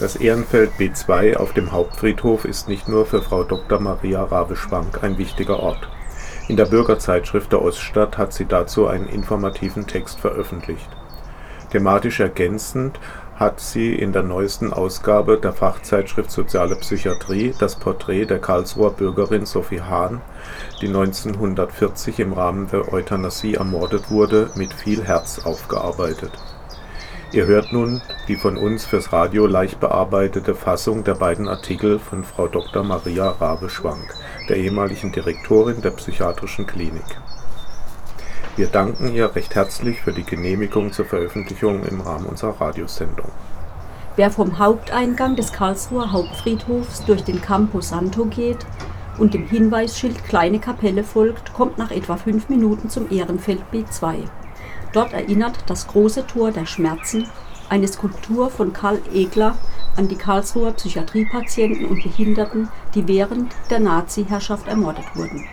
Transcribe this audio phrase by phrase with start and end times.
[0.00, 3.78] Das Ehrenfeld B2 auf dem Hauptfriedhof ist nicht nur für Frau Dr.
[3.80, 5.90] Maria Rabe-Schwank ein wichtiger Ort.
[6.48, 10.88] In der Bürgerzeitschrift der Oststadt hat sie dazu einen informativen Text veröffentlicht.
[11.70, 12.98] Thematisch ergänzend
[13.36, 19.44] hat sie in der neuesten Ausgabe der Fachzeitschrift Soziale Psychiatrie das Porträt der Karlsruher Bürgerin
[19.44, 20.22] Sophie Hahn,
[20.80, 26.32] die 1940 im Rahmen der Euthanasie ermordet wurde, mit viel Herz aufgearbeitet.
[27.32, 32.24] Ihr hört nun die von uns fürs Radio leicht bearbeitete Fassung der beiden Artikel von
[32.24, 32.82] Frau Dr.
[32.82, 34.16] Maria Rabe-Schwank,
[34.48, 37.04] der ehemaligen Direktorin der Psychiatrischen Klinik.
[38.56, 43.30] Wir danken ihr recht herzlich für die Genehmigung zur Veröffentlichung im Rahmen unserer Radiosendung.
[44.16, 48.66] Wer vom Haupteingang des Karlsruher Hauptfriedhofs durch den Campo Santo geht
[49.18, 54.24] und dem Hinweisschild Kleine Kapelle folgt, kommt nach etwa fünf Minuten zum Ehrenfeld B2.
[54.92, 57.26] Dort erinnert das große Tor der Schmerzen,
[57.68, 59.56] eine Skulptur von Karl Egler,
[59.96, 65.44] an die Karlsruher Psychiatriepatienten und Behinderten, die während der Nazi-Herrschaft ermordet wurden.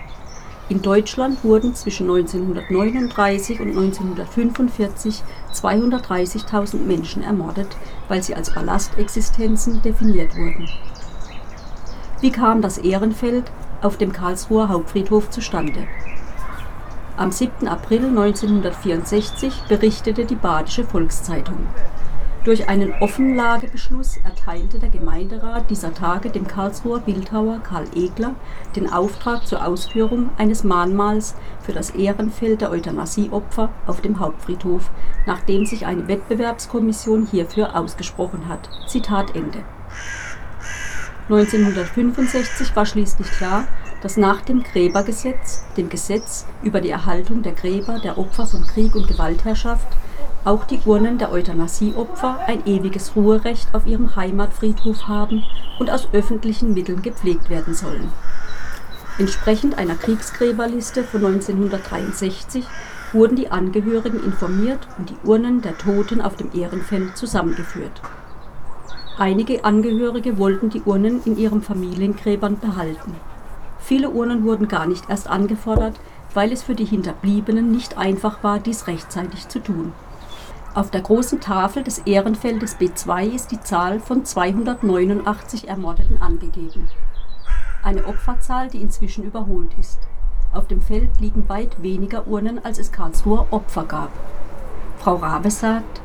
[0.69, 7.69] In Deutschland wurden zwischen 1939 und 1945 230.000 Menschen ermordet,
[8.09, 10.67] weil sie als Ballastexistenzen definiert wurden.
[12.19, 13.45] Wie kam das Ehrenfeld
[13.81, 15.87] auf dem Karlsruher Hauptfriedhof zustande?
[17.17, 17.67] Am 7.
[17.67, 21.57] April 1964 berichtete die Badische Volkszeitung.
[22.43, 28.35] Durch einen Offenlagebeschluss erteilte der Gemeinderat dieser Tage dem Karlsruher Bildhauer Karl Egler
[28.75, 34.91] den Auftrag zur Ausführung eines Mahnmals für das Ehrenfeld der Euthanasieopfer auf dem Hauptfriedhof,
[35.25, 38.69] nachdem sich eine Wettbewerbskommission hierfür ausgesprochen hat.
[38.87, 39.63] Zitat Ende.
[41.29, 43.65] 1965 war schließlich klar,
[44.01, 48.95] dass nach dem Gräbergesetz, dem Gesetz über die Erhaltung der Gräber der Opfer von Krieg
[48.95, 49.87] und Gewaltherrschaft,
[50.45, 55.43] auch die Urnen der Euthanasieopfer ein ewiges Ruherecht auf ihrem Heimatfriedhof haben
[55.79, 58.09] und aus öffentlichen Mitteln gepflegt werden sollen.
[59.17, 62.65] Entsprechend einer Kriegsgräberliste von 1963
[63.13, 68.01] wurden die Angehörigen informiert und die Urnen der Toten auf dem Ehrenfeld zusammengeführt.
[69.17, 73.15] Einige Angehörige wollten die Urnen in ihren Familiengräbern behalten
[73.87, 75.97] Viele Urnen wurden gar nicht erst angefordert,
[76.33, 79.93] weil es für die Hinterbliebenen nicht einfach war, dies rechtzeitig zu tun.
[80.75, 86.89] Auf der großen Tafel des Ehrenfeldes B2 ist die Zahl von 289 Ermordeten angegeben.
[87.81, 89.99] Eine Opferzahl, die inzwischen überholt ist.
[90.51, 94.11] Auf dem Feld liegen weit weniger Urnen, als es Karlsruher Opfer gab.
[94.97, 96.01] Frau Rabe sagt,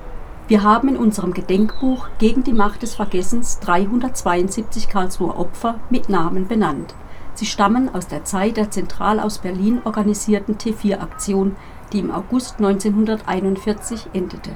[0.46, 6.46] wir haben in unserem Gedenkbuch gegen die Macht des Vergessens 372 Karlsruher Opfer mit Namen
[6.46, 6.94] benannt.
[7.42, 11.56] Sie stammen aus der Zeit der zentral aus Berlin organisierten T4-Aktion,
[11.92, 14.52] die im August 1941 endete.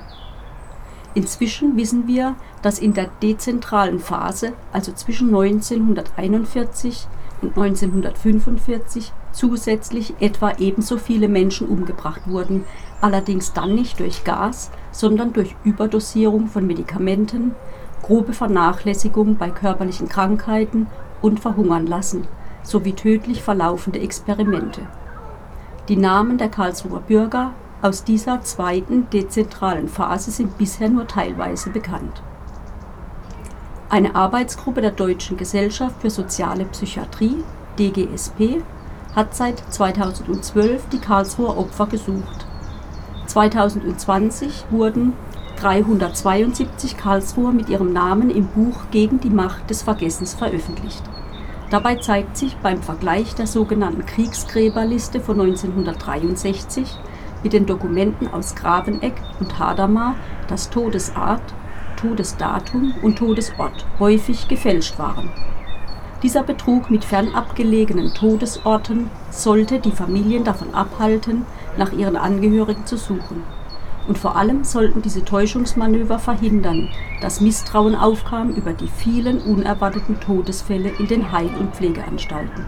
[1.13, 7.09] Inzwischen wissen wir, dass in der dezentralen Phase, also zwischen 1941
[7.43, 12.67] und 1945, zusätzlich etwa ebenso viele Menschen umgebracht wurden,
[13.01, 17.57] allerdings dann nicht durch Gas, sondern durch Überdosierung von Medikamenten,
[18.05, 20.87] grobe Vernachlässigung bei körperlichen Krankheiten
[21.21, 22.29] und Verhungern lassen
[22.67, 24.83] sowie tödlich verlaufende Experimente.
[25.89, 32.23] Die Namen der Karlsruher Bürger aus dieser zweiten dezentralen Phase sind bisher nur teilweise bekannt.
[33.89, 37.45] Eine Arbeitsgruppe der Deutschen Gesellschaft für Soziale Psychiatrie
[37.79, 38.63] DGSP
[39.15, 42.47] hat seit 2012 die Karlsruher Opfer gesucht.
[43.27, 45.13] 2020 wurden
[45.61, 51.03] 372 Karlsruher mit ihrem Namen im Buch Gegen die Macht des Vergessens veröffentlicht
[51.71, 56.89] Dabei zeigt sich beim Vergleich der sogenannten Kriegsgräberliste von 1963
[57.43, 60.15] mit den Dokumenten aus Graveneck und Hadamar,
[60.47, 61.43] dass Todesart,
[61.97, 65.31] Todesdatum und Todesort häufig gefälscht waren.
[66.23, 72.97] Dieser Betrug mit fernab gelegenen Todesorten sollte die Familien davon abhalten, nach ihren Angehörigen zu
[72.97, 73.56] suchen
[74.07, 76.89] und vor allem sollten diese Täuschungsmanöver verhindern,
[77.21, 82.65] dass Misstrauen aufkam über die vielen unerwarteten Todesfälle in den Heil- und Pflegeanstalten.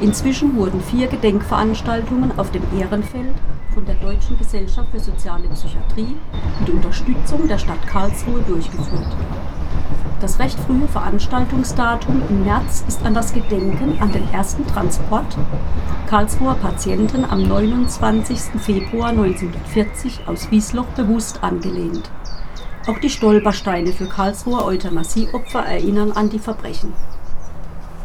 [0.00, 3.34] Inzwischen wurden vier Gedenkveranstaltungen auf dem Ehrenfeld
[3.74, 6.16] von der Deutschen Gesellschaft für Soziale Psychiatrie
[6.58, 9.16] mit Unterstützung der Stadt Karlsruhe durchgeführt.
[10.20, 15.38] Das recht frühe Veranstaltungsdatum im März ist an das Gedenken an den ersten Transport
[16.08, 18.60] Karlsruher Patienten am 29.
[18.60, 22.10] Februar 1940 aus Wiesloch bewusst angelehnt.
[22.86, 26.92] Auch die Stolpersteine für Karlsruher Euthanasieopfer erinnern an die Verbrechen.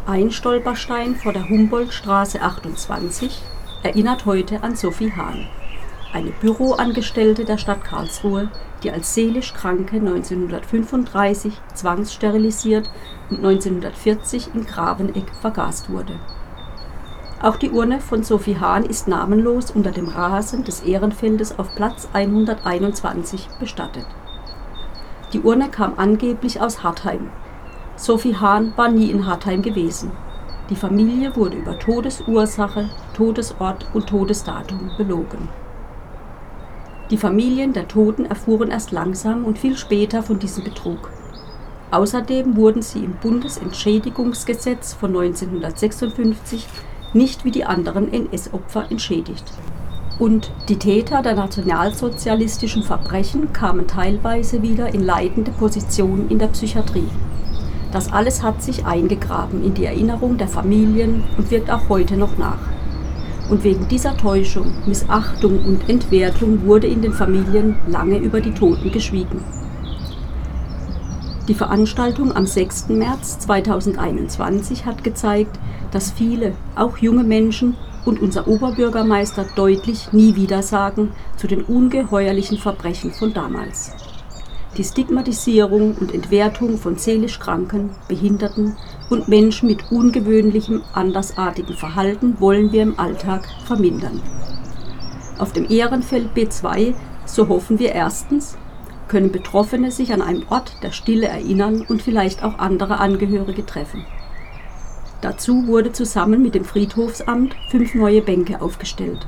[0.05, 3.41] Ein Stolperstein vor der Humboldtstraße 28
[3.83, 5.47] erinnert heute an Sophie Hahn.
[6.15, 8.49] Eine Büroangestellte der Stadt Karlsruhe,
[8.83, 12.89] die als seelisch Kranke 1935 zwangssterilisiert
[13.29, 16.17] und 1940 in Graveneck vergast wurde.
[17.41, 22.07] Auch die Urne von Sophie Hahn ist namenlos unter dem Rasen des Ehrenfeldes auf Platz
[22.13, 24.07] 121 bestattet.
[25.33, 27.29] Die Urne kam angeblich aus Hartheim.
[27.97, 30.11] Sophie Hahn war nie in Hartheim gewesen.
[30.69, 35.49] Die Familie wurde über Todesursache, Todesort und Todesdatum belogen.
[37.11, 41.11] Die Familien der Toten erfuhren erst langsam und viel später von diesem Betrug.
[41.91, 46.67] Außerdem wurden sie im Bundesentschädigungsgesetz von 1956
[47.13, 49.45] nicht wie die anderen NS-Opfer entschädigt.
[50.17, 57.07] Und die Täter der nationalsozialistischen Verbrechen kamen teilweise wieder in leitende Positionen in der Psychiatrie.
[57.91, 62.37] Das alles hat sich eingegraben in die Erinnerung der Familien und wirkt auch heute noch
[62.37, 62.74] nach.
[63.49, 68.91] Und wegen dieser Täuschung, Missachtung und Entwertung wurde in den Familien lange über die Toten
[68.91, 69.43] geschwiegen.
[71.47, 72.89] Die Veranstaltung am 6.
[72.89, 75.59] März 2021 hat gezeigt,
[75.91, 82.57] dass viele, auch junge Menschen und unser Oberbürgermeister deutlich nie wieder sagen zu den ungeheuerlichen
[82.57, 84.04] Verbrechen von damals.
[84.77, 88.75] Die Stigmatisierung und Entwertung von seelisch Kranken, Behinderten
[89.09, 94.21] und Menschen mit ungewöhnlichem, andersartigem Verhalten wollen wir im Alltag vermindern.
[95.37, 96.93] Auf dem Ehrenfeld B2,
[97.25, 98.57] so hoffen wir erstens,
[99.07, 104.05] können Betroffene sich an einem Ort der Stille erinnern und vielleicht auch andere Angehörige treffen.
[105.21, 109.25] Dazu wurde zusammen mit dem Friedhofsamt fünf neue Bänke aufgestellt.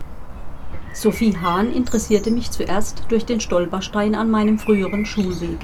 [0.92, 5.58] Sophie Hahn interessierte mich zuerst durch den Stolperstein an meinem früheren Schulweg.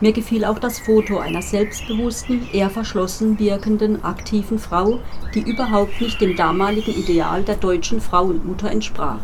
[0.00, 5.00] Mir gefiel auch das Foto einer selbstbewussten, eher verschlossen wirkenden, aktiven Frau,
[5.34, 9.20] die überhaupt nicht dem damaligen Ideal der deutschen Frauenmutter entsprach.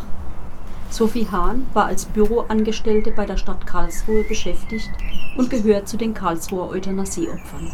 [0.91, 4.91] Sophie Hahn war als Büroangestellte bei der Stadt Karlsruhe beschäftigt
[5.37, 7.71] und gehört zu den Karlsruher Euthanasieopfern.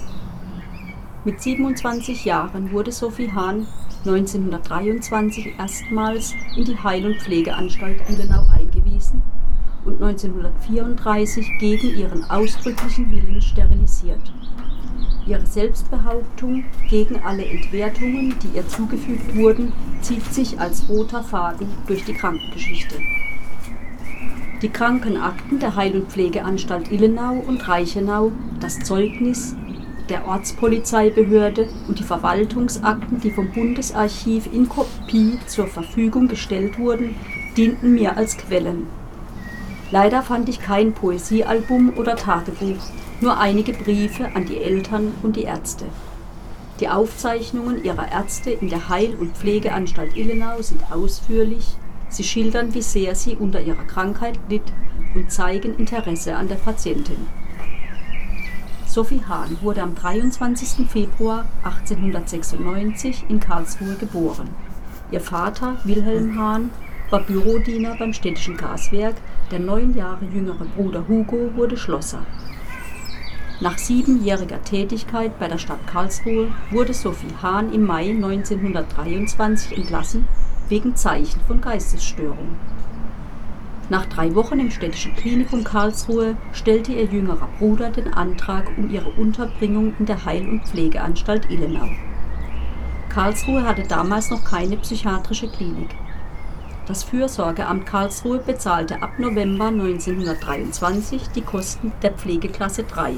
[1.25, 3.67] Mit 27 Jahren wurde Sophie Hahn
[4.05, 9.23] 1923 erstmals in die Heil- und Pflegeanstalt Illenau eingewiesen
[9.87, 14.33] und 1934 gegen ihren ausdrücklichen Willen sterilisiert.
[15.26, 22.05] Ihre Selbstbehauptung gegen alle Entwertungen, die ihr zugefügt wurden, zieht sich als roter Faden durch
[22.05, 22.96] die Krankengeschichte.
[24.62, 28.30] Die Krankenakten der Heil- und Pflegeanstalt Illenau und Reichenau,
[28.61, 29.56] das Zeugnis
[30.09, 37.16] der Ortspolizeibehörde und die Verwaltungsakten, die vom Bundesarchiv in Kopie zur Verfügung gestellt wurden,
[37.56, 38.87] dienten mir als Quellen.
[39.90, 42.78] Leider fand ich kein Poesiealbum oder Tagebuch,
[43.20, 45.87] nur einige Briefe an die Eltern und die Ärzte.
[46.80, 51.76] Die Aufzeichnungen ihrer Ärzte in der Heil- und Pflegeanstalt Illenau sind ausführlich,
[52.11, 54.70] sie schildern, wie sehr sie unter ihrer Krankheit litt
[55.14, 57.26] und zeigen Interesse an der Patientin.
[58.87, 60.88] Sophie Hahn wurde am 23.
[60.88, 64.49] Februar 1896 in Karlsruhe geboren.
[65.11, 66.70] Ihr Vater, Wilhelm Hahn,
[67.11, 69.14] war Bürodiener beim städtischen Gaswerk,
[69.50, 72.23] der neun Jahre jüngere Bruder Hugo wurde Schlosser.
[73.59, 80.29] Nach siebenjähriger Tätigkeit bei der Stadt Karlsruhe wurde Sophie Hahn im Mai 1923 entlassen
[80.69, 82.57] wegen Zeichen von Geistesstörung.
[83.89, 89.11] Nach drei Wochen im städtischen Klinikum Karlsruhe stellte ihr jüngerer Bruder den Antrag um ihre
[89.11, 91.89] Unterbringung in der Heil- und Pflegeanstalt Illenau.
[93.09, 95.89] Karlsruhe hatte damals noch keine psychiatrische Klinik.
[96.87, 103.14] Das Fürsorgeamt Karlsruhe bezahlte ab November 1923 die Kosten der Pflegeklasse 3.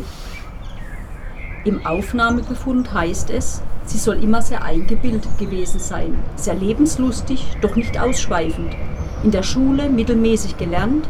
[1.65, 8.01] Im Aufnahmebefund heißt es, Sie soll immer sehr eingebildet gewesen sein, sehr lebenslustig, doch nicht
[8.01, 8.75] ausschweifend.
[9.23, 11.07] In der Schule mittelmäßig gelernt,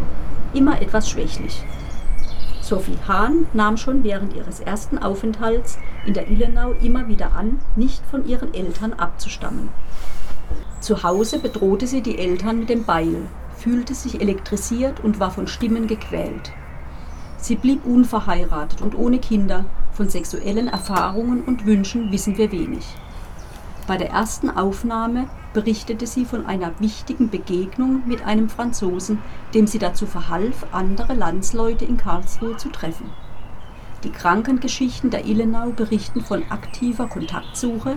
[0.53, 1.63] immer etwas schwächlich.
[2.61, 8.03] Sophie Hahn nahm schon während ihres ersten Aufenthalts in der Illenau immer wieder an, nicht
[8.11, 9.69] von ihren Eltern abzustammen.
[10.81, 15.47] Zu Hause bedrohte sie die Eltern mit dem Beil, fühlte sich elektrisiert und war von
[15.47, 16.53] Stimmen gequält.
[17.39, 22.85] Sie blieb unverheiratet und ohne Kinder, von sexuellen Erfahrungen und Wünschen wissen wir wenig.
[23.89, 29.19] Bei der ersten Aufnahme berichtete sie von einer wichtigen Begegnung mit einem Franzosen,
[29.55, 33.11] dem sie dazu verhalf, andere Landsleute in Karlsruhe zu treffen.
[34.05, 37.97] Die Krankengeschichten der Illenau berichten von aktiver Kontaktsuche,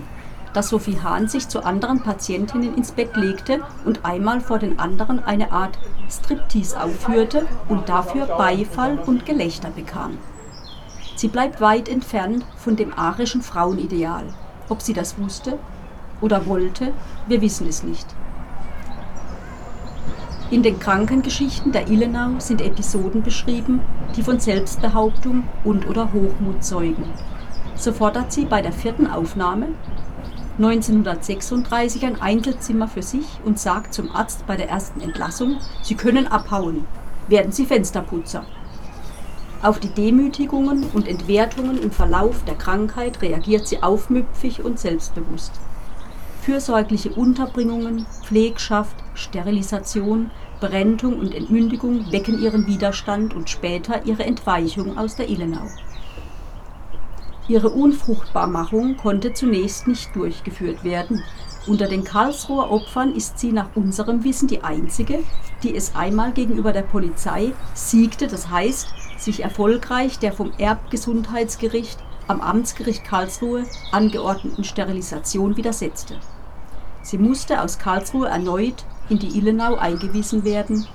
[0.52, 5.24] dass Sophie Hahn sich zu anderen Patientinnen ins Bett legte und einmal vor den anderen
[5.24, 5.78] eine Art
[6.10, 10.18] Striptease aufführte und dafür Beifall und Gelächter bekam.
[11.16, 14.24] Sie bleibt weit entfernt von dem arischen Frauenideal.
[14.68, 15.58] Ob sie das wusste
[16.20, 16.92] oder wollte,
[17.28, 18.06] wir wissen es nicht.
[20.50, 23.80] In den Krankengeschichten der Illenau sind Episoden beschrieben,
[24.16, 27.04] die von Selbstbehauptung und oder Hochmut zeugen.
[27.74, 29.68] So fordert sie bei der vierten Aufnahme
[30.58, 36.26] 1936 ein Einzelzimmer für sich und sagt zum Arzt bei der ersten Entlassung, Sie können
[36.26, 36.84] abhauen,
[37.28, 38.44] werden Sie Fensterputzer.
[39.62, 45.52] Auf die Demütigungen und Entwertungen im Verlauf der Krankheit reagiert sie aufmüpfig und selbstbewusst.
[46.40, 55.14] Fürsorgliche Unterbringungen, Pflegschaft, Sterilisation, Berentung und Entmündigung wecken ihren Widerstand und später ihre Entweichung aus
[55.14, 55.68] der Illenau.
[57.48, 61.22] Ihre Unfruchtbarmachung konnte zunächst nicht durchgeführt werden.
[61.66, 65.20] Unter den Karlsruher Opfern ist sie nach unserem Wissen die einzige,
[65.62, 72.40] die es einmal gegenüber der Polizei siegte, das heißt, sich erfolgreich der vom Erbgesundheitsgericht am
[72.40, 76.16] Amtsgericht Karlsruhe angeordneten Sterilisation widersetzte.
[77.02, 80.86] Sie musste aus Karlsruhe erneut in die Illenau eingewiesen werden,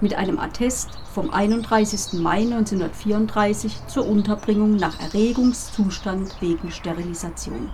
[0.00, 2.20] mit einem Attest vom 31.
[2.20, 7.70] Mai 1934 zur Unterbringung nach Erregungszustand wegen Sterilisation.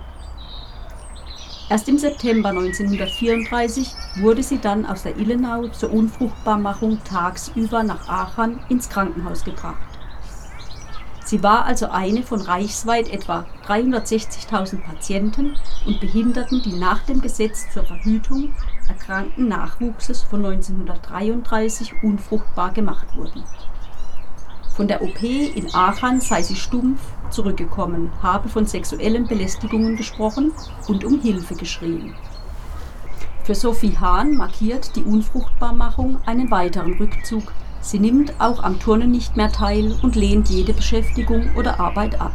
[1.69, 8.59] Erst im September 1934 wurde sie dann aus der Illenau zur Unfruchtbarmachung tagsüber nach Aachen
[8.69, 9.84] ins Krankenhaus gebracht.
[11.25, 17.65] Sie war also eine von reichsweit etwa 360.000 Patienten und Behinderten, die nach dem Gesetz
[17.73, 18.53] zur Verhütung
[18.87, 23.43] erkrankten Nachwuchses von 1933 unfruchtbar gemacht wurden.
[24.75, 27.01] Von der OP in Aachen sei sie stumpf
[27.31, 30.51] zurückgekommen, habe von sexuellen Belästigungen gesprochen
[30.87, 32.13] und um Hilfe geschrien.
[33.43, 37.51] Für Sophie Hahn markiert die Unfruchtbarmachung einen weiteren Rückzug
[37.85, 42.31] Sie nimmt auch am Turnen nicht mehr teil und lehnt jede Beschäftigung oder Arbeit ab.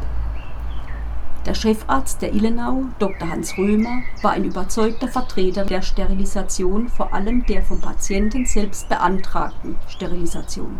[1.44, 3.28] Der Chefarzt der Illenau, Dr.
[3.28, 9.74] Hans Römer, war ein überzeugter Vertreter der Sterilisation, vor allem der vom Patienten selbst beantragten
[9.88, 10.78] Sterilisation.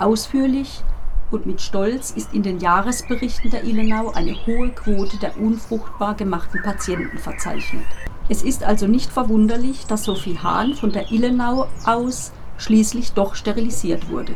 [0.00, 0.82] Ausführlich
[1.30, 6.60] und mit Stolz ist in den Jahresberichten der Illenau eine hohe Quote der unfruchtbar gemachten
[6.60, 7.84] Patienten verzeichnet.
[8.28, 14.10] Es ist also nicht verwunderlich, dass Sophie Hahn von der Illenau aus schließlich doch sterilisiert
[14.10, 14.34] wurde.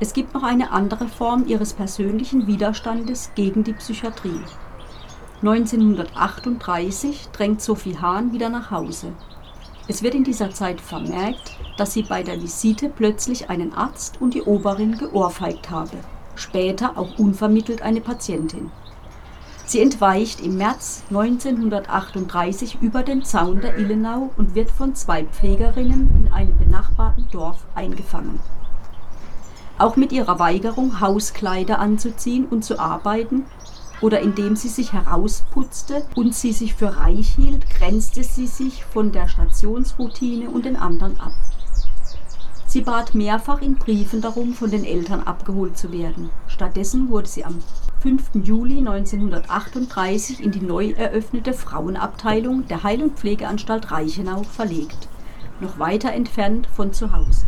[0.00, 4.40] Es gibt noch eine andere Form ihres persönlichen Widerstandes gegen die Psychiatrie.
[5.42, 9.12] 1938 drängt Sophie Hahn wieder nach Hause.
[9.88, 14.34] Es wird in dieser Zeit vermerkt, dass sie bei der Visite plötzlich einen Arzt und
[14.34, 15.96] die Oberin geohrfeigt habe,
[16.34, 18.70] später auch unvermittelt eine Patientin.
[19.68, 26.08] Sie entweicht im März 1938 über den Zaun der Illenau und wird von zwei Pflegerinnen
[26.24, 28.40] in einem benachbarten Dorf eingefangen.
[29.76, 33.44] Auch mit ihrer Weigerung, Hauskleider anzuziehen und zu arbeiten,
[34.00, 39.12] oder indem sie sich herausputzte und sie sich für reich hielt, grenzte sie sich von
[39.12, 41.32] der Stationsroutine und den anderen ab.
[42.66, 46.30] Sie bat mehrfach in Briefen darum, von den Eltern abgeholt zu werden.
[46.46, 47.58] Stattdessen wurde sie am
[48.00, 48.44] 5.
[48.44, 55.08] Juli 1938 in die neu eröffnete Frauenabteilung der Heil- und Pflegeanstalt Reichenau verlegt,
[55.58, 57.46] noch weiter entfernt von zu Hause.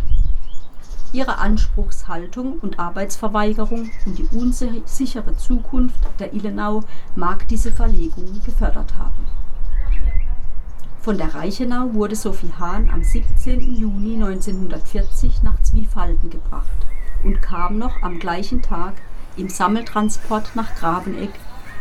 [1.13, 6.83] Ihre Anspruchshaltung und Arbeitsverweigerung und die unsichere Zukunft der Illenau
[7.15, 9.25] mag diese Verlegung gefördert haben.
[11.01, 13.77] Von der Reichenau wurde Sophie Hahn am 17.
[13.77, 16.67] Juni 1940 nach Zwiefalten gebracht
[17.23, 18.95] und kam noch am gleichen Tag
[19.37, 21.33] im Sammeltransport nach Graveneck,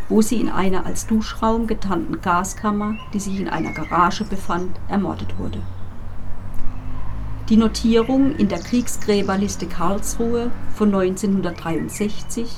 [0.08, 5.38] wo sie in einer als Duschraum getarnten Gaskammer, die sich in einer Garage befand, ermordet
[5.38, 5.62] wurde.
[7.48, 12.48] Die Notierung in der Kriegsgräberliste Karlsruhe von 1963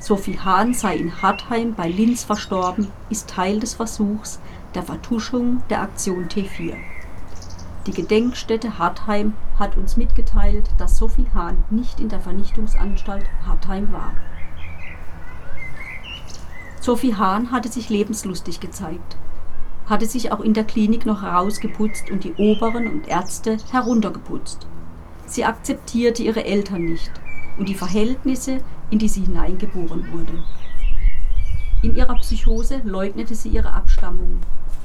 [0.00, 4.40] Sophie Hahn sei in Hartheim bei Linz verstorben, ist Teil des Versuchs
[4.74, 6.76] der Vertuschung der Aktion T4.
[7.86, 14.12] Die Gedenkstätte Hartheim hat uns mitgeteilt, dass Sophie Hahn nicht in der Vernichtungsanstalt Hartheim war.
[16.88, 19.18] Sophie Hahn hatte sich lebenslustig gezeigt,
[19.90, 24.66] hatte sich auch in der Klinik noch herausgeputzt und die Oberen und Ärzte heruntergeputzt.
[25.26, 27.10] Sie akzeptierte ihre Eltern nicht
[27.58, 30.42] und die Verhältnisse, in die sie hineingeboren wurde.
[31.82, 34.38] In ihrer Psychose leugnete sie ihre Abstammung,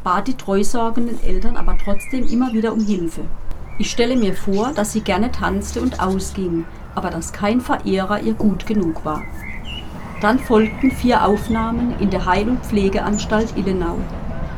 [0.04, 3.22] bat die treusorgenden Eltern aber trotzdem immer wieder um Hilfe.
[3.80, 8.34] Ich stelle mir vor, dass sie gerne tanzte und ausging, aber dass kein Verehrer ihr
[8.34, 9.24] gut genug war.
[10.24, 13.98] Dann folgten vier Aufnahmen in der Heil- und Pflegeanstalt Illenau.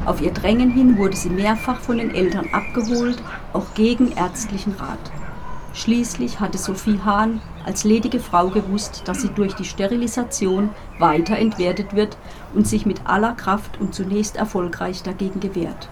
[0.05, 3.17] Auf ihr Drängen hin wurde sie mehrfach von den Eltern abgeholt,
[3.51, 4.99] auch gegen ärztlichen Rat.
[5.73, 10.69] Schließlich hatte Sophie Hahn als ledige Frau gewusst, dass sie durch die Sterilisation
[10.99, 12.15] weiter entwertet wird
[12.53, 15.89] und sich mit aller Kraft und zunächst erfolgreich dagegen gewehrt.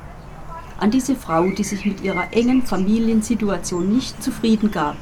[0.80, 4.98] An diese Frau, die sich mit ihrer engen Familiensituation nicht zufrieden gab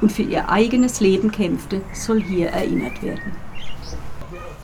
[0.00, 3.49] und für ihr eigenes Leben kämpfte, soll hier erinnert werden.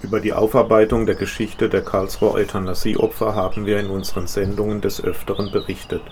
[0.02, 5.50] Über die Aufarbeitung der Geschichte der Karlsruher Euthanasieopfer haben wir in unseren Sendungen des Öfteren
[5.50, 6.02] berichtet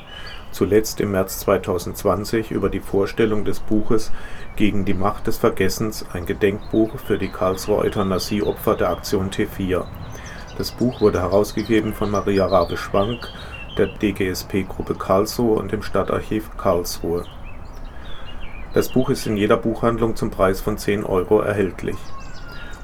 [0.55, 4.13] zuletzt im März 2020 über die Vorstellung des Buches
[4.57, 9.85] Gegen die Macht des Vergessens– Ein Gedenkbuch für die Karlsruher Euthanasieopfer der Aktion T4.
[10.57, 13.29] Das Buch wurde herausgegeben von Maria Rabe-Schwank,
[13.77, 17.25] der DGSP-Gruppe Karlsruhe und dem Stadtarchiv Karlsruhe.
[18.73, 21.97] Das Buch ist in jeder Buchhandlung zum Preis von 10 Euro erhältlich.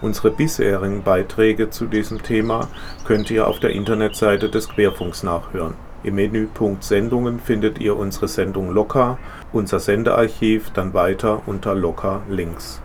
[0.02, 2.69] Unsere bisherigen Beiträge zu diesem Thema
[3.04, 5.75] könnt ihr auf der Internetseite des Querfunks nachhören.
[6.02, 9.19] Im Menüpunkt Sendungen findet ihr unsere Sendung Locker,
[9.52, 12.80] unser Sendearchiv, dann weiter unter Locker links